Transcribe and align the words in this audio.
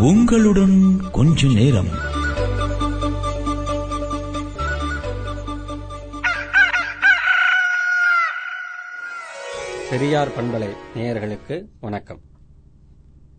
உங்களுடன் 0.00 1.00
கொஞ்ச 1.12 1.46
நேரம். 1.46 1.88
பெரியார் 9.90 10.28
பண்பலை 10.28 10.68
நேயர்களுக்கு 10.94 11.68
வணக்கம். 11.80 12.20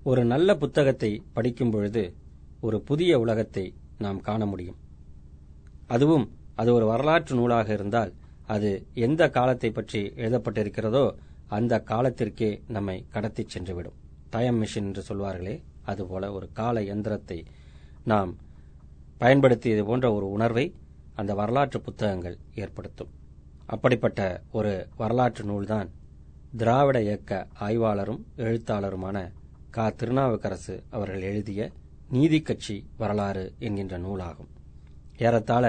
ஒரு 0.04 0.26
நல்ல 0.26 0.56
புத்தகத்தை 0.56 1.24
படிக்கும் 1.34 1.72
பொழுது 1.72 2.16
ஒரு 2.60 2.82
புதிய 2.82 3.20
உலகத்தை 3.20 3.74
நாம் 3.98 4.22
காண 4.22 4.46
முடியும். 4.46 4.78
அதுவும் 5.88 6.36
அது 6.56 6.74
ஒரு 6.74 6.86
வரலாற்று 6.86 7.36
நூலாக 7.36 7.74
இருந்தால் 7.74 8.14
அது 8.48 8.88
எந்த 8.94 9.30
காலத்தை 9.30 9.72
பற்றி 9.72 10.14
எழுதப்பட்டிருக்கிறதோ 10.16 11.12
அந்த 11.48 11.80
காலத்திற்கே 11.80 12.62
நம்மை 12.68 13.06
கடத்திச் 13.10 13.58
சென்றுவிடும். 13.58 13.98
டைம் 14.30 14.64
மிஷின் 14.64 14.90
என்று 14.90 15.02
சொல்வார்களே. 15.02 15.64
அதுபோல 15.92 16.32
ஒரு 16.32 16.48
கால 16.52 16.82
எந்திரத்தை 16.82 17.40
நாம் 18.04 18.32
பயன்படுத்தியது 19.18 19.84
போன்ற 19.86 20.06
ஒரு 20.14 20.28
உணர்வை 20.30 20.66
அந்த 21.16 21.32
வரலாற்று 21.34 21.80
புத்தகங்கள் 21.82 22.38
ஏற்படுத்தும். 22.56 23.12
அப்படிப்பட்ட 23.66 24.42
ஒரு 24.52 24.74
வரலாற்று 24.98 25.44
நூல்தான் 25.44 25.90
திராவிட 26.58 26.98
இயக்க 27.02 27.48
ஆய்வாளரும் 27.60 28.24
எழுத்தாளருமான 28.38 29.18
கா. 29.70 29.86
திருநாவுக்கரசு 29.90 30.76
அவர்கள் 30.90 31.22
எழுதிய 31.22 31.72
நீதி 32.10 32.40
கட்சி 32.42 32.78
வரலாறு 32.98 33.44
என்கின்ற 33.60 33.98
நூலாகும். 34.00 34.52
ஏறத்தாழ 35.18 35.66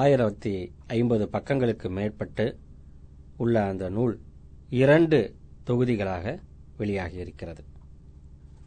ஆயிரத்தி 0.00 0.52
ஐம்பது 0.86 1.24
பக்கங்களுக்கு 1.32 1.88
மேற்பட்டு 1.88 2.46
உள்ள 3.36 3.64
அந்த 3.64 3.88
நூல் 3.88 4.14
இரண்டு 4.82 5.18
தொகுதிகளாக 5.66 6.38
வெளியாகியிருக்கிறது. 6.78 7.64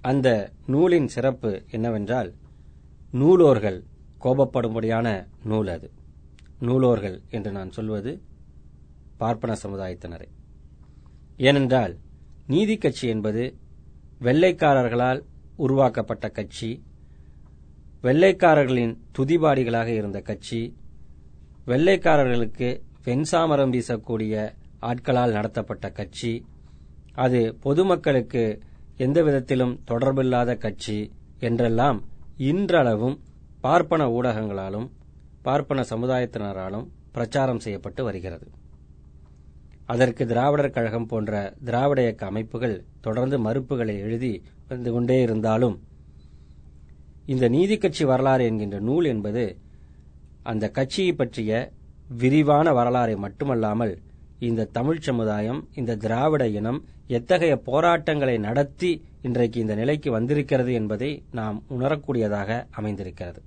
அந்த 0.07 0.27
நூலின் 0.65 1.07
சிறப்பு 1.07 1.51
என்னவென்றால் 1.71 2.29
நூலோர்கள் 3.13 3.79
கோபப்படும்படியான 4.23 5.07
நூல் 5.43 5.67
அது. 5.67 5.87
நூலோர்கள் 6.61 7.17
என்று 7.29 7.51
நான் 7.51 7.71
சொல்வது 7.71 8.11
பார்ப்பன 9.17 9.55
சமுதாயத்தினரை. 9.63 10.27
ஏனென்றால் 11.37 11.93
நீதி 12.47 12.77
கட்சி 12.77 13.07
என்பது 13.07 13.43
வெள்ளைக்காரர்களால் 14.21 15.21
உருவாக்கப்பட்ட 15.57 16.29
கட்சி 16.29 16.69
வெள்ளைக்காரர்களின் 18.03 18.93
துதிபாடிகளாக 19.17 19.89
இருந்த 19.97 20.19
கட்சி 20.21 20.61
வெள்ளைக்காரர்களுக்கு 21.65 22.69
வெண்சாமரம் 23.05 23.73
வீசக்கூடிய 23.75 24.35
ஆட்களால் 24.79 25.31
நடத்தப்பட்ட 25.31 25.89
கட்சி 25.91 26.33
அது 27.15 27.39
பொதுமக்களுக்கு 27.61 28.43
எந்த 28.97 29.23
விதத்திலும் 29.23 29.79
தொடர்பில்லாத 29.91 30.57
கட்சி 30.57 30.97
என்றெல்லாம் 31.39 31.99
இன்றளவும் 32.37 33.17
பார்ப்பன 33.59 34.03
ஊடகங்களாலும் 34.07 34.87
பார்ப்பன 35.41 35.83
சமுதாயத்தினராலும் 35.89 36.87
பிரச்சாரம் 37.11 37.59
செய்யப்பட்டு 37.59 38.03
வருகிறது. 38.03 38.47
அதற்கு 39.85 40.25
திராவிடர் 40.25 40.71
கழகம் 40.71 41.05
போன்ற 41.05 41.33
திராவிட 41.65 42.01
இயக்க 42.01 42.25
அமைப்புகள் 42.25 42.83
தொடர்ந்து 43.01 43.37
மறுப்புகளை 43.39 43.95
எழுதி 43.99 44.31
வந்து 44.67 44.91
கொண்டே 44.91 45.21
இருந்தாலும் 45.21 45.75
இந்த 47.25 47.49
நீதி 47.49 47.77
கட்சி 47.77 48.03
வரலாறு 48.03 48.45
என்கின்ற 48.45 48.79
நூல் 48.79 49.05
என்பது 49.05 49.45
அந்த 50.43 50.69
கட்சியை 50.69 51.13
பற்றிய 51.13 51.51
விரிவான 52.09 52.71
வரலாறை 52.71 53.15
மட்டுமல்லாமல் 53.17 53.93
இந்த 54.39 54.65
தமிழ் 54.65 54.99
சமுதாயம் 54.99 55.67
இந்த 55.75 55.95
திராவிட 55.95 56.47
இனம் 56.47 56.83
எத்தகைய 57.07 57.55
போராட்டங்களை 57.55 58.37
நடத்தி 58.37 59.01
இன்றைக்கு 59.21 59.59
இந்த 59.59 59.75
நிலைக்கு 59.75 60.11
வந்திருக்கிறது 60.11 60.73
என்பதை 60.73 61.23
நாம் 61.31 61.63
உணரக்கூடியதாக 61.69 62.65
அமைந்திருக்கிறது. 62.71 63.41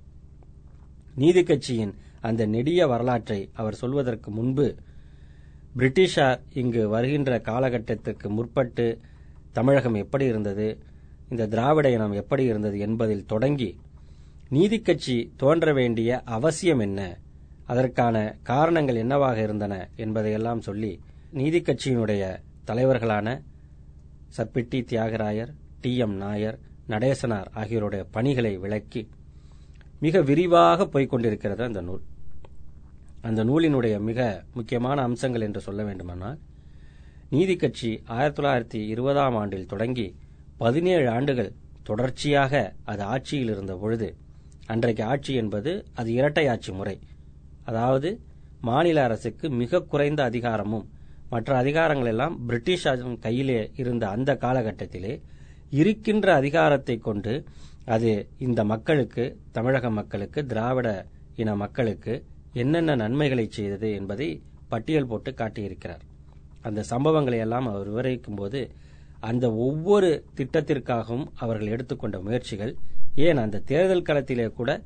நீதி 1.15 1.43
கட்சியின் 1.43 1.93
அந்த 2.21 2.45
நெடிய 2.45 2.87
வரலாற்றை 2.87 3.49
அவர் 3.53 3.73
சொல்வதற்கு 3.73 4.31
முன்பு 4.31 4.75
பிரிட்டிஷார் 5.77 6.39
இங்கு 6.53 6.89
வருகின்ற 6.89 7.39
காலகட்டத்திற்கு 7.39 8.29
முற்பட்டு 8.29 8.97
தமிழகம் 9.51 9.93
எப்படி 9.93 10.25
இருந்தது 10.25 10.79
இந்த 11.29 11.47
திராவிட 11.47 11.89
இனம் 11.89 12.11
எப்படி 12.11 12.43
இருந்தது 12.43 12.79
என்பதில் 12.79 13.25
தொடங்கி 13.25 13.77
நீதி 14.49 14.81
கட்சி 14.81 15.31
தோன்ற 15.37 15.73
வேண்டிய 15.73 16.21
அவசியம் 16.25 16.79
என்ன 16.79 17.17
அதற்கான 17.71 18.15
காரணங்கள் 18.43 18.95
என்னவாக 18.95 19.37
இருந்தன 19.41 19.73
என்பதையெல்லாம் 19.95 20.61
சொல்லி 20.61 20.91
நீதி 21.31 21.59
கட்சியினுடைய 21.61 22.23
தலைவர்களான 22.67 23.27
சப்பிட்டி 24.37 24.79
தியாகராயர் 24.89 25.51
டி 25.81 25.91
எம் 25.97 26.15
நாயர் 26.15 26.57
நடேசனார் 26.89 27.49
ஆகியோருடைய 27.53 28.03
பணிகளை 28.11 28.57
விளக்கி 28.57 29.01
மிக 29.99 30.21
விரிவாக 30.21 30.87
போய்கொண்டிருக்கிறது 30.93 31.61
அந்த 31.61 31.81
நூல். 31.81 32.01
அந்த 33.21 33.43
நூலினுடைய 33.43 33.95
மிக 33.99 34.19
முக்கியமான 34.53 35.01
அம்சங்கள் 35.01 35.41
என்று 35.41 35.61
சொல்ல 35.61 35.81
வேண்டுமானால் 35.83 36.39
நீதி 37.29 37.55
கட்சி 37.55 37.91
ஆயிரத்தி 38.15 38.39
தொள்ளாயிரத்தி 38.39 38.87
இருபதாம் 38.87 39.35
ஆண்டில் 39.35 39.65
தொடங்கி 39.65 40.07
பதினேழு 40.57 41.09
ஆண்டுகள் 41.09 41.51
தொடர்ச்சியாக 41.83 42.53
அது 42.83 43.03
ஆட்சியில் 43.03 43.49
இருந்த 43.49 43.75
பொழுது 43.75 44.09
அன்றைக்கு 44.65 45.03
ஆட்சி 45.03 45.33
என்பது 45.33 45.71
அது 45.93 46.09
இரட்டை 46.13 46.45
ஆட்சி 46.47 46.71
முறை. 46.71 46.95
அதாவது 47.63 48.19
மாநில 48.61 49.03
அரசுக்கு 49.03 49.49
மிக 49.49 49.81
குறைந்த 49.81 50.23
அதிகாரமும் 50.23 50.89
மற்ற 51.29 51.63
அதிகாரங்கள் 51.63 52.05
எல்லாம் 52.05 52.45
பிரிட்டிஷ் 52.45 53.19
கையிலே 53.19 53.71
இருந்த 53.75 54.07
அந்த 54.07 54.33
காலகட்டத்திலே 54.33 55.21
இருக்கின்ற 55.69 56.33
அதிகாரத்தை 56.33 56.97
கொண்டு 56.97 57.45
அது 57.85 58.27
இந்த 58.37 58.63
மக்களுக்கு 58.63 59.37
தமிழக 59.51 59.89
மக்களுக்கு 59.89 60.45
திராவிட 60.45 61.05
இன 61.35 61.55
மக்களுக்கு 61.55 62.23
என்னென்ன 62.53 62.95
நன்மைகளை 62.95 63.47
செய்தது 63.49 63.91
என்பதை 63.93 64.41
பட்டியல் 64.69 65.05
போட்டு 65.05 65.31
காட்டியிருக்கிறார். 65.31 66.01
அந்த 66.61 66.83
சம்பவங்களை 66.89 67.37
எல்லாம் 67.37 67.67
அவர் 67.67 67.87
விவரிக்கும் 67.87 68.35
போது 68.35 68.71
அந்த 69.19 69.53
ஒவ்வொரு 69.53 70.25
திட்டத்திற்காகவும் 70.37 71.25
அவர்கள் 71.35 71.67
எடுத்துக்கொண்ட 71.67 72.19
முயற்சிகள் 72.19 72.75
ஏன் 73.15 73.37
அந்த 73.37 73.59
தேர்தல் 73.59 74.01
களத்திலே 74.01 74.49
கூட 74.49 74.81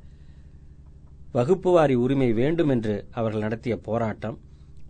வகுப்புவாரி 1.36 1.94
உரிமை 1.94 2.34
வேண்டும் 2.34 2.70
என்று 2.70 3.06
அவர்கள் 3.12 3.42
நடத்திய 3.42 3.78
போராட்டம் 3.78 4.40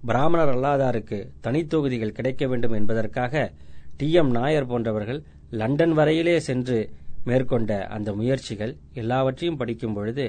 பிராமணர் 0.06 0.56
அல்லாதாருக்கு 0.56 1.28
தனித்தொகுதிகள் 1.44 2.12
கிடைக்க 2.12 2.48
வேண்டும் 2.48 2.72
என்பதற்காக 2.72 3.52
டி 3.98 4.12
எம் 4.12 4.32
நாயர் 4.32 4.66
போன்றவர்கள் 4.66 5.24
லண்டன் 5.50 5.98
வரையிலே 5.98 6.38
சென்று 6.38 6.78
மேற்கொண்ட 7.24 7.88
அந்த 7.88 8.14
முயற்சிகள் 8.14 8.78
எல்லாவற்றையும் 8.94 9.58
படிக்கும் 9.58 9.94
பொழுது 9.94 10.26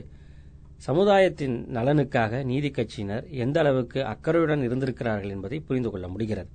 சமுதாயத்தின் 0.77 1.67
நலனுக்காக 1.75 2.45
நீதி 2.45 2.71
கட்சியினர் 2.71 3.31
எந்த 3.31 3.61
அளவுக்கு 3.61 4.05
அக்கறையுடன் 4.05 4.63
இருந்திருக்கிறார்கள் 4.63 5.31
என்பதை 5.31 5.61
புரிந்து 5.61 5.91
கொள்ள 5.91 6.09
முடிகிறது. 6.09 6.49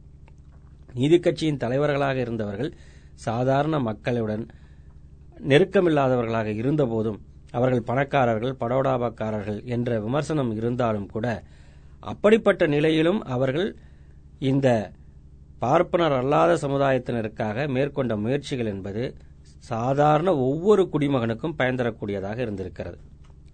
நீதி 0.94 1.20
கட்சியின் 1.20 1.58
தலைவர்களாக 1.58 2.20
இருந்தவர்கள் 2.20 2.72
சாதாரண 3.16 3.80
மக்களுடன் 3.80 4.44
நெருக்கமில்லாதவர்களாக 5.48 6.46
இருந்தபோதும் 6.56 7.20
அவர்கள் 7.52 7.84
பணக்காரர்கள் 7.84 8.56
படோடாபக்காரர்கள் 8.60 9.66
என்ற 9.66 10.00
விமர்சனம் 10.00 10.52
இருந்தாலும் 10.56 11.08
கூட 11.08 11.28
அப்படிப்பட்ட 12.02 12.68
நிலையிலும் 12.68 13.22
அவர்கள் 13.28 13.70
இந்த 14.40 14.68
பார்ப்பனர் 15.60 16.12
அல்லாத 16.12 16.52
சமுதாயத்தினருக்காக 16.68 17.68
மேற்கொண்ட 17.68 18.14
முயற்சிகள் 18.16 18.66
என்பது 18.66 19.04
சாதாரண 19.64 20.30
ஒவ்வொரு 20.46 20.84
குடிமகனுக்கும் 20.94 21.58
பயன்தரக்கூடியதாக 21.58 22.38
இருந்திருக்கிறது. 22.38 22.98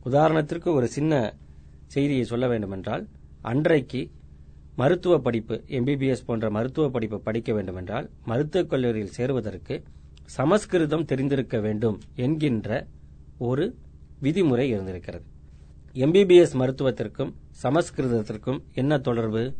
உதாரணத்திற்கு 0.03 0.69
ஒரு 0.73 0.87
சின்ன 0.87 1.13
செய்தியை 1.87 2.23
சொல்ல 2.23 2.47
வேண்டுமென்றால் 2.47 3.03
அன்றைக்கு 3.41 4.01
மருத்துவ 4.75 5.13
படிப்பு 5.19 5.55
எம்பிபிஎஸ் 5.67 6.25
போன்ற 6.25 6.49
மருத்துவ 6.49 6.89
படிப்பு 6.89 7.17
படிக்க 7.19 7.53
வேண்டுமென்றால் 7.53 8.07
மருத்துவக் 8.25 8.69
கல்லூரியில் 8.69 9.15
சேருவதற்கு 9.17 9.75
சமஸ்கிருதம் 10.25 11.05
தெரிந்திருக்க 11.05 11.57
வேண்டும் 11.59 11.97
என்கின்ற 12.15 12.69
ஒரு 13.39 13.65
விதிமுறை 14.21 14.59
இருந்திருக்கிறது. 14.59 15.23
எம்பிபிஎஸ் 15.93 16.53
மருத்துவத்திற்கும் 16.53 17.33
சமஸ்கிருதத்திற்கும் 17.63 18.59
என்ன 18.73 18.97
தொடர்பு? 18.97 19.55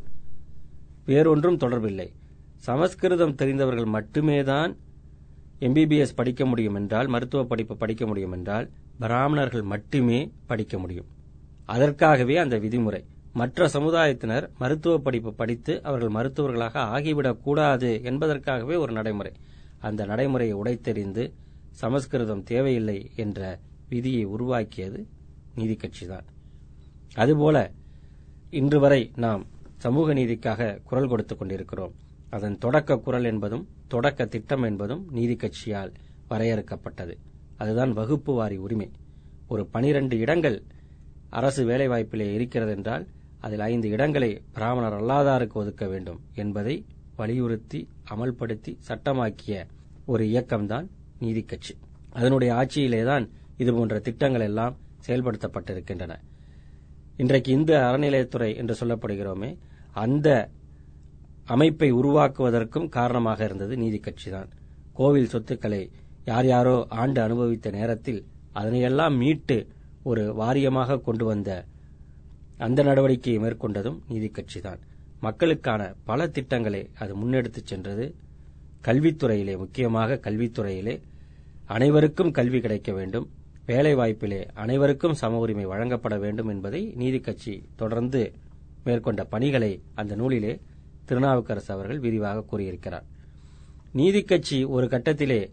வேறொன்றும் 1.05 1.57
தொடர்பில்லை. 1.57 2.11
சமஸ்கிருதம் 2.55 3.35
தெரிந்தவர்கள் 3.35 3.85
மட்டுமேதான் 3.85 4.75
எம்பிபிஎஸ் 5.59 6.15
படிக்க 6.15 6.45
முடியும் 6.45 6.75
என்றால் 6.75 7.07
மருத்துவ 7.07 7.43
படிப்பு 7.43 7.77
படிக்க 7.77 8.07
முடியும் 8.07 8.31
என்றால் 8.31 8.69
பிராமணர்கள் 8.99 9.61
மட்டுமே 9.61 10.31
படிக்க 10.45 10.79
முடியும். 10.79 11.05
அதற்காகவே 11.65 12.37
அந்த 12.37 12.59
விதிமுறை. 12.59 13.03
மற்ற 13.33 13.67
சமுதாயத்தினர் 13.67 14.49
மருத்துவ 14.59 14.97
படிப்பு 14.97 15.33
படித்து 15.33 15.83
அவர்கள் 15.83 16.09
மருத்துவர்களாக 16.09 16.79
ஆகிவிடக்கூடாது 16.79 18.03
என்பதற்காகவே 18.03 18.75
ஒரு 18.75 18.91
நடைமுறை. 18.91 19.31
அந்த 19.77 20.05
நடைமுறையை 20.05 20.57
உடைத்தெறிந்து 20.57 21.31
சமஸ்கிருதம் 21.71 22.43
தேவையில்லை 22.43 23.11
என்ற 23.15 23.59
விதியை 23.89 24.23
உருவாக்கியது 24.23 25.07
நீதி 25.55 25.77
கட்சிதான். 25.77 26.25
அதுபோல 27.13 27.71
இன்று 28.49 28.79
வரை 28.79 29.11
நாம் 29.15 29.45
சமூக 29.77 30.13
நீதிக்காக 30.13 30.83
குரல் 30.83 31.07
கொடுத்துக் 31.07 31.39
கொண்டிருக்கிறோம். 31.39 31.93
அதன் 32.29 32.57
தொடக்க 32.57 32.97
குரல் 32.97 33.23
என்பதும் 33.23 33.67
தொடக்க 33.87 34.25
திட்டம் 34.25 34.63
என்பதும் 34.63 35.07
நீதி 35.11 35.35
கட்சியால் 35.35 35.93
வரையறுக்கப்பட்டது. 36.29 37.17
அதுதான் 37.57 37.93
வகுப்பு 37.93 38.33
வாரி 38.33 38.57
உரிமை. 38.57 38.91
ஒரு 39.47 39.65
பனிரெண்டு 39.65 40.17
இடங்கள் 40.17 40.63
அரசு 41.29 41.67
வேலைவாய்ப்பிலே 41.67 42.33
இருக்கிறது 42.33 42.75
என்றால் 42.75 43.07
அதில் 43.39 43.59
ஐந்து 43.59 43.89
இடங்களை 43.89 44.41
பிராமணர் 44.53 45.01
அல்லாதாருக்கு 45.01 45.53
ஒதுக்க 45.53 45.87
வேண்டும் 45.87 46.19
என்பதை 46.33 46.85
வலியுறுத்தி 47.15 47.87
அமல்படுத்தி 48.09 48.77
சட்டமாக்கிய 48.87 49.65
ஒரு 50.05 50.25
இயக்கம்தான் 50.25 50.87
நீதி 51.19 51.41
கட்சி. 51.41 51.75
அதனுடைய 52.09 52.53
ஆட்சியிலேதான் 52.53 53.29
இதுபோன்ற 53.57 53.99
திட்டங்கள் 53.99 54.41
எல்லாம் 54.41 54.77
செயல்படுத்தப்பட்டிருக்கின்றன. 55.07 56.15
இன்றைக்கு 57.17 57.51
இந்து 57.51 57.75
அறநிலையத்துறை 57.75 58.55
என்று 58.55 58.75
சொல்லப்படுகிறோமே 58.79 59.57
அந்த 59.91 60.49
அமைப்பை 61.45 61.93
உருவாக்குவதற்கும் 61.93 62.89
காரணமாக 62.89 63.43
இருந்தது 63.43 63.77
நீதி 63.77 63.99
கட்சிதான். 63.99 64.49
கோவில் 64.93 65.27
சொத்துக்களை 65.27 65.91
யார் 66.25 66.45
யாரோ 66.45 66.85
ஆண்டு 66.89 67.21
அனுபவித்த 67.21 67.69
நேரத்தில் 67.69 68.25
அதனையெல்லாம் 68.53 69.17
மீட்டு 69.17 69.67
ஒரு 70.03 70.35
வாரியமாக 70.39 71.01
கொண்டு 71.01 71.25
வந்த 71.25 71.65
அந்த 72.57 72.83
நடவடிக்கையை 72.83 73.39
மேற்கொண்டதும் 73.45 73.99
நீதி 74.07 74.31
கட்சிதான். 74.31 74.79
மக்களுக்கான 75.19 75.93
பல 76.03 76.27
திட்டங்களை 76.27 76.89
அது 76.99 77.15
முன்னெடுத்துச் 77.15 77.65
சென்றது. 77.65 78.15
கல்வித்துறையிலே 78.83 79.57
முக்கியமாக 79.57 80.19
கல்வித்துறையிலே 80.23 81.01
அனைவருக்கும் 81.65 82.31
கல்வி 82.31 82.59
கிடைக்க 82.59 82.91
வேண்டும். 82.91 83.29
வேலைவாய்ப்பிலே 83.67 84.47
அனைவருக்கும் 84.53 85.13
சம 85.13 85.37
உரிமை 85.37 85.65
வழங்கப்பட 85.65 86.17
வேண்டும் 86.17 86.47
என்பதை 86.47 86.93
நீதி 86.95 87.19
கட்சி 87.19 87.63
தொடர்ந்து 87.75 88.33
மேற்கொண்ட 88.83 89.23
பணிகளை 89.23 89.81
அந்த 89.95 90.15
நூலிலே 90.15 90.59
திருநாவுக்கரசு 91.05 91.73
அவர்கள் 91.73 91.99
விரிவாக 91.99 92.43
கூறியிருக்கிறார். 92.43 93.03
நீதி 93.93 94.21
கட்சி 94.21 94.63
ஒரு 94.63 94.85
கட்டத்திலே 94.85 95.49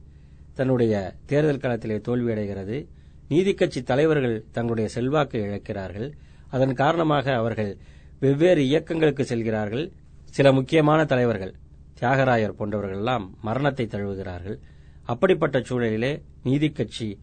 தன்னுடைய 0.55 1.15
தேர்தல் 1.27 1.63
களத்திலே 1.65 1.97
தோல்வியடைகிறது. 2.09 2.87
நீதி 3.29 3.55
கட்சி 3.55 3.83
தலைவர்கள் 3.83 4.45
தங்களுடைய 4.53 4.91
செல்வாக்கை 4.91 5.41
இழக்கிறார்கள். 5.41 6.13
அதன் 6.51 6.75
காரணமாக 6.75 7.35
அவர்கள் 7.35 7.77
வெவ்வேறு 8.21 8.63
இயக்கங்களுக்கு 8.63 9.25
செல்கிறார்கள். 9.25 9.91
சில 10.25 10.53
முக்கியமான 10.53 11.05
தலைவர்கள் 11.05 11.55
தியாகராயர் 12.01 12.59
போன்றவர்கள் 12.59 12.97
எல்லாம் 12.97 13.35
மரணத்தை 13.43 13.87
தழுவுகிறார்கள். 13.87 14.59
அப்படிப்பட்ட 15.03 15.59
சூழலிலே 15.59 16.23
நீதி 16.43 16.71
கட்சி 16.71 17.19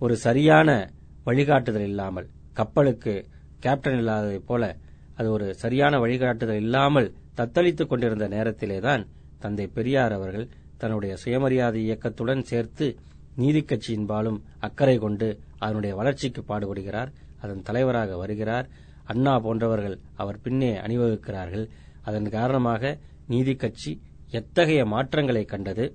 ஒரு 0.00 0.16
சரியான 0.16 0.90
வழிகாட்டுதல் 1.24 1.82
இல்லாமல் 1.82 2.28
கப்பலுக்கு 2.52 3.26
கேப்டன் 3.58 3.98
இல்லாததைப் 3.98 4.46
போல 4.46 4.76
அது 5.14 5.30
ஒரு 5.30 5.54
சரியான 5.54 5.98
வழிகாட்டுதல் 5.98 6.56
இல்லாமல் 6.56 7.14
தத்தளித்துக் 7.36 7.86
கொண்டிருந்த 7.86 8.28
நேரத்திலேதான் 8.28 9.06
தந்தை 9.38 9.66
பெரியார் 9.66 10.12
அவர்கள் 10.12 10.48
தன்னுடைய 10.78 11.16
சுயமரியாதை 11.16 11.82
இயக்கத்துடன் 11.82 12.42
சேர்த்து 12.42 12.96
நீதி 13.36 13.60
கட்சியின்பாலும் 13.60 14.40
அக்கறை 14.58 14.98
கொண்டு 14.98 15.38
அதனுடைய 15.58 15.94
வளர்ச்சிக்கு 15.94 16.44
பாடுபடுகிறார். 16.48 17.12
அதன் 17.40 17.62
தலைவராக 17.62 18.16
வருகிறார். 18.16 18.68
அண்ணா 19.04 19.38
போன்றவர்கள் 19.38 19.98
அவர் 20.14 20.40
பின்னே 20.40 20.76
அணிவகுக்கிறார்கள். 20.76 21.68
அதன் 22.02 22.28
காரணமாக 22.28 22.98
நீதி 23.26 23.54
கட்சி 23.54 24.00
எத்தகைய 24.30 24.84
மாற்றங்களை 24.84 25.44
கண்டது? 25.44 25.94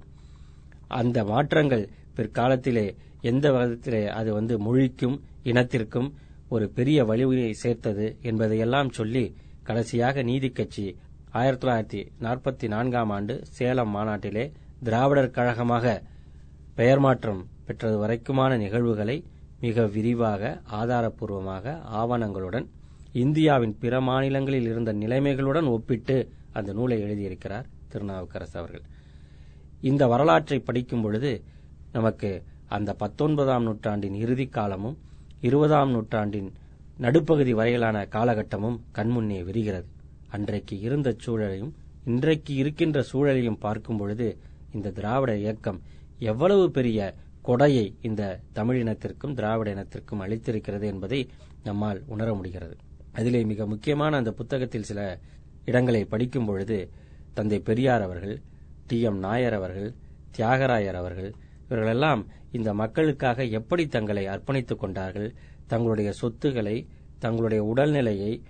அந்த 0.88 1.24
மாற்றங்கள் 1.24 1.90
பிற்காலத்திலே 2.16 2.96
எந்த 3.26 3.46
விதத்திலே 3.52 4.04
அது 4.20 4.34
வந்து 4.34 4.56
மொழிக்கும் 4.60 5.18
இனத்திற்கும் 5.44 6.10
ஒரு 6.50 6.66
பெரிய 6.70 7.00
வலிமையை 7.06 7.54
சேர்த்தது 7.54 8.08
என்பதையெல்லாம் 8.22 8.90
சொல்லி 8.90 9.24
கடைசியாக 9.64 10.24
நீதி 10.24 10.50
கட்சி 10.50 10.86
ஆயிரத்தி 11.32 11.64
தொள்ளாயிரத்தி 11.64 12.02
நாற்பத்தி 12.22 12.68
நான்காம் 12.68 13.10
ஆண்டு 13.10 13.34
சேலம் 13.50 13.94
மாநாட்டிலே 13.96 14.44
திராவிடர் 14.84 15.32
கழகமாக 15.32 15.96
பெயர் 16.76 17.00
மாற்றம் 17.00 17.42
பெற்றது 17.66 17.98
வரைக்குமான 18.04 18.58
நிகழ்வுகளை 18.58 19.18
மிக 19.60 19.86
விரிவாக 19.86 20.62
ஆதாரப்பூர்வமாக 20.72 21.76
ஆவணங்களுடன் 21.94 22.66
இந்தியாவின் 23.14 23.76
பிற 23.80 24.02
மாநிலங்களில் 24.02 24.68
இருந்த 24.72 24.94
நிலைமைகளுடன் 24.94 25.68
ஒப்பிட்டு 25.68 26.18
அந்த 26.52 26.74
நூலை 26.74 26.98
எழுதியிருக்கிறார் 27.04 27.68
திருநாவுக்கரசு 27.92 28.56
அவர்கள். 28.60 28.86
இந்த 29.82 30.04
வரலாற்றை 30.08 30.58
படிக்கும் 30.60 31.02
பொழுது 31.02 31.32
நமக்கு 31.92 32.30
அந்த 32.68 32.94
பத்தொன்பதாம் 32.94 33.64
நூற்றாண்டின் 33.64 34.14
இறுதி 34.14 34.46
காலமும் 34.46 34.98
இருபதாம் 35.42 35.92
நூற்றாண்டின் 35.92 36.54
நடுப்பகுதி 36.98 37.54
வரையிலான 37.54 38.08
காலகட்டமும் 38.12 38.80
கண்முன்னே 38.96 39.44
விரிகிறது. 39.44 39.86
அன்றைக்கு 40.30 40.80
இருந்த 40.80 41.16
சூழலையும் 41.26 41.72
இன்றைக்கு 42.06 42.54
இருக்கின்ற 42.54 43.06
சூழலையும் 43.14 43.60
பார்க்கும் 43.60 43.98
பொழுது 43.98 44.38
இந்த 44.74 44.92
திராவிட 44.92 45.38
இயக்கம் 45.38 45.82
எவ்வளவு 46.20 46.72
பெரிய 46.72 47.14
கொடையை 47.46 47.94
இந்த 48.02 48.40
தமிழினத்திற்கும் 48.56 49.34
திராவிட 49.34 49.74
இனத்திற்கும் 49.74 50.22
அளித்திருக்கிறது 50.22 50.84
என்பதை 50.84 51.30
நம்மால் 51.64 52.02
உணர 52.06 52.34
முடிகிறது. 52.34 52.78
அதிலே 53.12 53.44
மிக 53.44 53.66
முக்கியமான 53.66 54.18
அந்த 54.18 54.32
புத்தகத்தில் 54.32 54.84
சில 54.84 55.20
இடங்களை 55.66 56.06
படிக்கும் 56.06 56.46
பொழுது 56.46 56.90
தந்தை 57.34 57.60
பெரியார் 57.60 58.02
அவர்கள் 58.02 58.42
டி 58.88 59.02
எம் 59.02 59.18
நாயர் 59.18 59.54
அவர்கள் 59.54 59.94
தியாகராயர் 60.38 60.94
அவர்கள் 60.94 61.34
இவர்களெல்லாம் 61.66 62.28
இந்த 62.52 62.74
மக்களுக்காக 62.74 63.46
எப்படி 63.46 63.88
தங்களை 63.88 64.28
அர்ப்பணித்துக் 64.28 64.80
கொண்டார்கள்? 64.80 65.34
தங்களுடைய 65.68 66.12
சொத்துக்களை 66.12 66.88
தங்களுடைய 67.20 67.74
உடல்நிலையை 67.76 68.42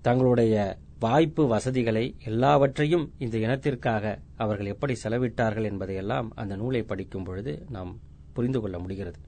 தங்களுடைய 0.00 0.78
வாய்ப்பு 0.98 1.46
வசதிகளை 1.46 2.16
எல்லாவற்றையும் 2.24 3.12
இந்த 3.18 3.38
இனத்திற்காக 3.38 4.18
அவர்கள் 4.36 4.66
எப்படி 4.66 4.94
செலவிட்டார்கள் 5.04 5.62
என்பதையெல்லாம் 5.62 6.32
அந்த 6.34 6.56
நூலை 6.56 6.82
படிக்கும் 6.82 7.24
பொழுது 7.24 7.64
நாம் 7.68 7.98
புரிந்து 8.32 8.60
கொள்ள 8.60 8.78
முடிகிறது. 8.78 9.18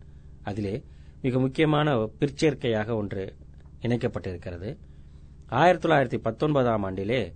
அதிலே 0.43 0.83
மிக 1.23 1.39
முக்கியமான 1.39 2.09
பிற்சேர்க்கையாக 2.21 2.95
ஒன்று 2.95 3.35
இணைக்கப்பட்டிருக்கிறது. 3.83 4.77
ஆயிரத்தி 5.49 5.89
தொள்ளாயிரத்தி 5.89 6.21
பத்தொன்பதாம் 6.21 6.85
ஆண்டிலே 6.85 7.33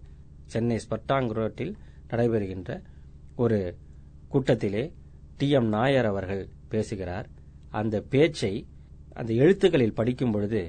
சென்னை 0.46 0.80
ஸ்பர்டாங் 0.88 1.32
ரோட்டில் 1.32 1.76
நடைபெறுகின்ற 2.10 2.82
ஒரு 3.36 3.76
கூட்டத்திலே 4.28 4.92
டி 5.40 5.48
எம் 5.58 5.68
நாயர் 5.74 6.08
அவர்கள் 6.10 6.42
பேசுகிறார். 6.72 7.26
அந்த 7.78 7.96
பேச்சை 8.12 8.52
அந்த 9.20 9.32
எழுத்துக்களில் 9.42 9.98
படிக்கும் 9.98 10.32
பொழுது 10.34 10.62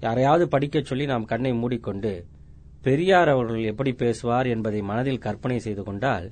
யாரையாவது 0.00 0.44
படிக்கச் 0.54 0.88
சொல்லி 0.90 1.04
நாம் 1.10 1.30
கண்ணை 1.30 1.52
மூடிக்கொண்டு 1.60 2.12
பெரியார் 2.86 3.30
அவர்கள் 3.34 3.62
எப்படி 3.70 3.92
பேசுவார் 4.02 4.48
என்பதை 4.54 4.80
மனதில் 4.90 5.24
கற்பனை 5.26 5.58
செய்து 5.66 5.82
கொண்டால் 5.84 6.26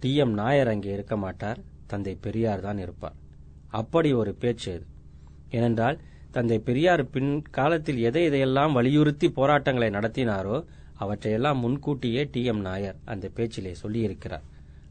டி 0.00 0.10
எம் 0.24 0.34
நாயர் 0.40 0.70
அங்கே 0.72 0.90
இருக்க 0.96 1.16
மாட்டார் 1.24 1.60
தந்தை 1.92 2.14
பெரியார் 2.24 2.64
தான் 2.66 2.80
இருப்பார். 2.84 3.16
அப்படி 3.80 4.10
ஒரு 4.20 4.32
பேச்சு 4.42 4.68
அது. 4.74 4.84
ஏனென்றால் 5.50 5.96
தந்தை 6.36 6.58
பெரியார் 6.68 7.02
பின் 7.14 7.32
காலத்தில் 7.58 8.00
எதை 8.08 8.22
எதையெல்லாம் 8.28 8.72
வலியுறுத்தி 8.72 9.28
போராட்டங்களை 9.38 9.88
நடத்தினாரோ 9.96 10.58
அவற்றையெல்லாம் 11.04 11.62
முன்கூட்டியே 11.64 12.24
டி 12.34 12.42
எம் 12.52 12.62
நாயர் 12.68 12.98
அந்த 13.12 13.28
பேச்சிலே 13.36 13.72
சொல்லியிருக்கிறார். 13.82 14.44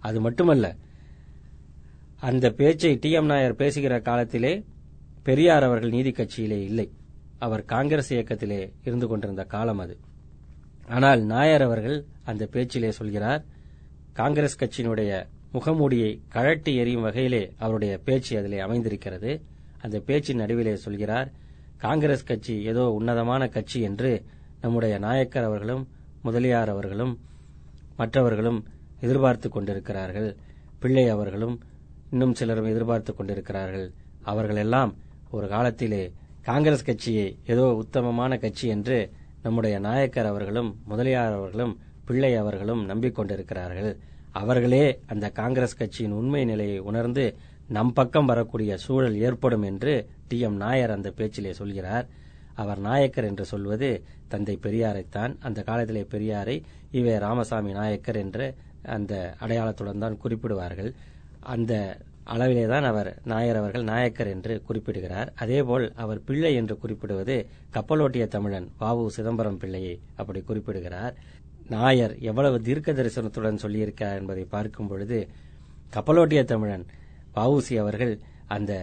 அது 0.08 0.20
மட்டுமல்ல 0.22 0.68
அந்த 2.28 2.50
பேச்சை 2.50 2.96
டி 2.96 3.12
எம் 3.12 3.26
நாயர் 3.26 3.56
பேசுகிற 3.56 4.00
காலத்திலே 4.00 4.64
பெரியார் 5.24 5.64
அவர்கள் 5.64 5.90
நீதி 5.90 6.12
கட்சியிலே 6.12 6.60
இல்லை. 6.64 6.92
அவர் 7.40 7.66
காங்கிரஸ் 7.66 8.14
இயக்கத்திலே 8.14 8.72
இருந்து 8.84 9.08
கொண்டிருந்த 9.08 9.44
காலம் 9.44 9.78
அது. 9.78 9.98
ஆனால் 10.88 11.22
நாயர் 11.24 11.62
அவர்கள் 11.62 12.06
அந்த 12.24 12.46
பேச்சிலே 12.46 12.92
சொல்கிறார் 12.92 13.44
காங்கிரஸ் 14.14 14.58
கட்சியினுடைய 14.64 15.26
முகமூடியை 15.54 16.20
கழட்டி 16.30 16.76
எறியும் 16.76 17.02
வகையிலே 17.02 17.54
அவருடைய 17.58 17.98
பேச்சு 17.98 18.38
அதிலே 18.38 18.60
அமைந்திருக்கிறது. 18.60 19.42
அந்த 19.82 20.00
பேச்சின் 20.00 20.38
நடுவிலே 20.38 20.76
சொல்கிறார் 20.76 21.32
காங்கிரஸ் 21.78 22.24
கட்சி 22.24 22.64
ஏதோ 22.64 22.86
உன்னதமான 22.90 23.48
கட்சி 23.48 23.82
என்று 23.82 24.24
நம்முடைய 24.62 24.98
நாயக்கர் 24.98 25.44
அவர்களும் 25.44 25.90
முதலியார் 26.22 26.70
அவர்களும் 26.70 27.20
மற்றவர்களும் 27.98 28.66
எதிர்பார்த்து 29.00 29.50
கொண்டிருக்கிறார்கள். 29.50 30.36
பிள்ளை 30.80 31.08
அவர்களும் 31.08 31.62
இன்னும் 32.14 32.36
சிலரும் 32.36 32.66
எதிர்பார்த்து 32.66 33.12
கொண்டிருக்கிறார்கள். 33.16 33.86
அவர்களெல்லாம் 34.22 34.92
ஒரு 35.32 35.48
காலத்திலே 35.48 36.02
காங்கிரஸ் 36.42 36.84
கட்சியை 36.84 37.28
ஏதோ 37.46 37.66
உத்தமமான 37.74 38.38
கட்சி 38.38 38.68
என்று 38.68 38.98
நம்முடைய 39.44 39.80
நாயக்கர் 39.80 40.26
அவர்களும் 40.26 40.70
முதலியார் 40.86 41.34
அவர்களும் 41.34 41.74
பிள்ளை 42.06 42.36
அவர்களும் 42.36 42.90
நம்பிக்கொண்டிருக்கிறார்கள். 42.90 43.92
அவர்களே 44.32 45.00
அந்த 45.06 45.30
காங்கிரஸ் 45.30 45.76
கட்சியின் 45.76 46.12
உண்மை 46.12 46.46
நிலையை 46.46 46.80
உணர்ந்து 46.80 47.26
நம் 47.68 47.94
பக்கம் 47.94 48.26
வரக்கூடிய 48.26 48.78
சூழல் 48.78 49.18
ஏற்படும் 49.20 49.62
என்று 49.62 49.94
டி. 50.28 50.40
எம். 50.40 50.56
நாயர் 50.56 50.92
அந்த 50.92 51.12
பேச்சிலே 51.12 51.54
சொல்கிறார். 51.54 52.06
அவர் 52.56 52.80
நாயக்கர் 52.80 53.24
என்று 53.24 53.46
சொல்வது 53.46 53.90
தந்தை 54.28 54.60
பெரியாரைத்தான் 54.62 55.36
அந்த 55.40 55.62
காலத்திலே 55.62 56.04
பெரியாரை 56.12 56.58
இவே 56.92 57.18
ராமசாமி 57.20 57.72
நாயக்கர் 57.72 58.16
என்று 58.16 58.48
அந்த 58.86 59.14
அடையாளத்துடன் 59.40 59.98
தான் 59.98 60.20
குறிப்பிடுவார்கள். 60.24 60.92
அந்த 61.46 61.74
அளவிலே 62.26 62.66
தான் 62.68 62.84
அவர் 62.84 63.10
நாயர் 63.24 63.56
அவர்கள் 63.56 63.84
நாயக்கர் 63.84 64.28
என்று 64.28 64.54
குறிப்பிடுகிறார். 64.68 65.30
அதேபோல் 65.36 65.94
அவர் 65.96 66.24
பிள்ளை 66.24 66.56
என்று 66.56 66.78
குறிப்பிடுவது 66.78 67.36
கப்பலோட்டிய 67.74 68.28
தமிழன் 68.28 68.68
வாவு 68.80 69.06
சிதம்பரம் 69.08 69.58
பிள்ளையை 69.58 70.00
அப்படி 70.16 70.42
குறிப்பிடுகிறார். 70.42 71.16
நாயர் 71.70 72.14
எவ்வளவு 72.20 72.62
தீர்க்க 72.62 72.92
தரிசனத்துடன் 72.92 73.62
சொல்லியிருக்கிறார் 73.64 74.20
என்பதை 74.22 74.46
பார்க்கும் 74.46 74.88
பொழுது 74.88 75.20
கப்பலோட்டிய 75.94 76.44
தமிழன் 76.44 76.86
வவுசி 77.36 77.76
அவர்கள் 77.78 78.14
அந்த 78.48 78.74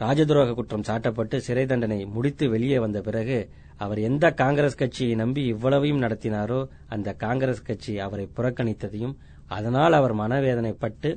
ராஜதுரோக 0.00 0.54
குற்றம் 0.54 0.86
சாட்டப்பட்டு 0.88 1.36
சிறை 1.36 1.66
தண்டனை 1.66 2.04
முடித்து 2.06 2.48
வெளியே 2.48 2.78
வந்த 2.78 3.00
பிறகு 3.00 3.38
அவர் 3.76 3.98
எந்த 3.98 4.26
காங்கிரஸ் 4.32 4.74
கட்சியை 4.74 5.14
நம்பி 5.14 5.46
இவ்வளவையும் 5.46 6.02
நடத்தினாரோ 6.02 6.68
அந்த 6.88 7.14
காங்கிரஸ் 7.14 7.62
கட்சி 7.62 7.98
அவரை 7.98 8.28
புறக்கணித்ததையும் 8.36 9.14
அதனால் 9.46 9.92
அவர் 9.92 10.14
மனவேதனைப்பட்டு 10.14 11.10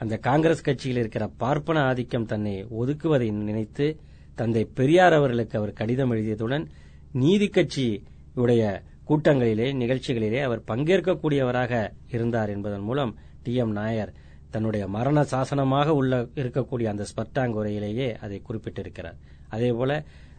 அந்த 0.00 0.16
காங்கிரஸ் 0.18 0.60
கட்சியில் 0.60 0.96
இருக்கிற 0.96 1.24
பார்ப்பன 1.36 1.78
ஆதிக்கம் 1.82 2.26
தன்னை 2.26 2.54
ஒதுக்குவதை 2.80 3.32
நினைத்து 3.40 3.86
தந்தை 4.34 4.62
பெரியார் 4.74 5.12
அவர்களுக்கு 5.12 5.58
அவர் 5.58 5.72
கடிதம் 5.72 6.12
எழுதியதுடன் 6.12 6.64
நீதி 7.12 7.48
கட்சியுடைய 7.48 8.62
கூட்டங்களிலே 9.08 9.66
நிகழ்ச்சிகளிலே 9.82 10.40
அவர் 10.42 10.62
பங்கேற்கக்கூடியவராக 10.66 11.72
இருந்தார் 12.08 12.48
என்பதன் 12.48 12.80
மூலம் 12.80 13.12
டி 13.42 13.54
எம் 13.54 13.72
நாயர் 13.72 14.12
தன்னுடைய 14.50 14.84
மரண 14.86 15.18
சாசனமாக 15.22 15.88
உள்ள 15.88 16.14
இருக்கக்கூடிய 16.34 16.84
அந்த 16.84 17.04
ஸ்பர்டாங் 17.10 17.54
உரையிலேயே 17.54 18.08
அதை 18.20 18.42
குறிப்பிட்டிருக்கிறார். 18.48 19.18
அதேபோல 19.48 19.92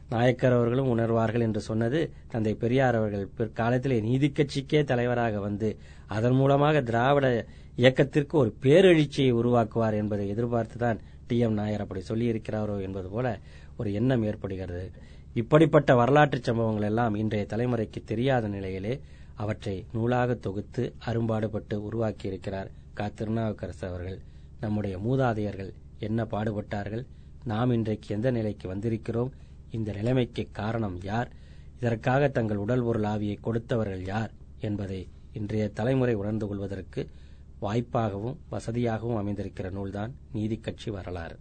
நாயக்கர் 0.09 0.53
அவர்களும் 0.53 0.97
உணர்வார்கள் 0.97 1.41
என்று 1.41 1.61
சொன்னது 1.61 1.99
தந்தை 2.27 2.53
பெரியார் 2.53 2.95
அவர்கள் 2.95 3.27
பிற்காலத்திலே 3.37 4.01
நீதி 4.01 4.29
கட்சிக்கே 4.29 4.83
தலைவராக 4.83 5.39
வந்து 5.39 5.69
அதன் 6.07 6.33
மூலமாக 6.33 6.81
திராவிட 6.81 7.27
இயக்கத்திற்கு 7.75 8.37
ஒரு 8.37 8.55
பேரெழுச்சியை 8.61 9.31
உருவாக்குவார் 9.33 9.93
என்பதை 9.93 10.31
எதிர்பார்த்துதான் 10.31 10.99
டி 11.27 11.37
எம் 11.37 11.53
நாயர் 11.53 11.81
அப்படி 11.81 12.01
சொல்லியிருக்கிறாரோ 12.07 12.81
என்பது 12.81 13.09
போல 13.09 13.39
ஒரு 13.77 13.93
எண்ணம் 13.93 14.23
ஏற்படுகிறது. 14.23 14.91
இப்படிப்பட்ட 15.33 15.95
வரலாற்று 15.95 16.39
சம்பவங்கள் 16.41 16.83
எல்லாம் 16.83 17.15
இன்றைய 17.15 17.45
தலைமுறைக்கு 17.49 18.03
தெரியாத 18.05 18.47
நிலையிலே 18.47 18.99
அவற்றை 19.35 19.85
நூலாக 19.93 20.33
தொகுத்து 20.33 20.93
அரும்பாடுபட்டு 20.97 21.81
உருவாக்கியிருக்கிறார் 21.91 22.67
கா. 22.93 23.05
திருநாவுக்கரசு 23.05 23.85
அவர்கள். 23.87 24.19
நம்முடைய 24.59 24.97
மூதாதையர்கள் 24.97 25.73
என்ன 25.99 26.23
பாடுபட்டார்கள்? 26.23 27.05
நாம் 27.43 27.71
இன்றைக்கு 27.71 28.15
எந்த 28.15 28.31
நிலைக்கு 28.31 28.75
வந்திருக்கிறோம்? 28.75 29.29
இந்த 29.71 29.91
நிலைமைக்கு 29.91 30.47
காரணம் 30.51 31.01
யார்? 31.03 31.29
இதற்காக 31.79 32.27
தங்கள் 32.27 32.57
உடல் 32.57 32.83
பொருள் 32.83 33.03
ஆவியை 33.03 33.37
கொடுத்தவர்கள் 33.43 34.07
யார் 34.07 34.31
என்பதை 34.59 35.07
இன்றைய 35.33 35.69
தலைமுறை 35.69 36.13
உணர்ந்து 36.13 36.47
கொள்வதற்கு 36.47 37.07
வாய்ப்பாகவும் 37.61 38.37
வசதியாகவும் 38.49 39.19
அமைந்திருக்கிற 39.21 39.71
நூல்தான் 39.71 40.13
நீதிக்கட்சி 40.33 40.89
வரலாறு. 40.89 41.37